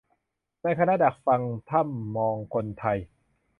[0.63, 2.97] ในคณะดักฟังถ้ำมองคนไทย